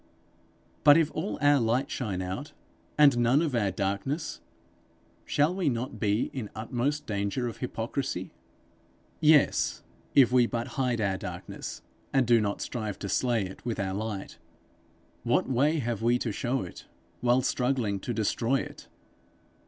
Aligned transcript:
But 0.83 0.97
if 0.97 1.11
all 1.13 1.37
our 1.41 1.59
light 1.59 1.91
shine 1.91 2.23
out, 2.23 2.53
and 2.97 3.19
none 3.19 3.39
of 3.39 3.53
our 3.53 3.69
darkness, 3.69 4.41
shall 5.25 5.53
we 5.53 5.69
not 5.69 5.99
be 5.99 6.31
in 6.33 6.49
utmost 6.55 7.05
danger 7.05 7.47
of 7.47 7.57
hypocrisy? 7.57 8.33
Yes, 9.19 9.83
if 10.15 10.31
we 10.31 10.47
but 10.47 10.69
hide 10.69 11.01
our 11.01 11.19
darkness, 11.19 11.83
and 12.11 12.25
do 12.25 12.41
not 12.41 12.61
strive 12.61 12.97
to 12.97 13.09
slay 13.09 13.45
it 13.45 13.63
with 13.63 13.79
our 13.79 13.93
light: 13.93 14.39
what 15.21 15.47
way 15.47 15.77
have 15.77 16.01
we 16.01 16.17
to 16.17 16.31
show 16.31 16.63
it, 16.63 16.87
while 17.19 17.43
struggling 17.43 17.99
to 17.99 18.11
destroy 18.11 18.55
it? 18.59 18.87